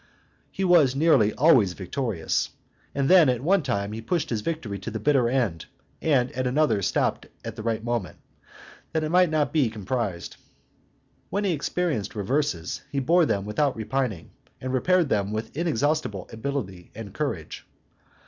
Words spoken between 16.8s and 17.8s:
and courage.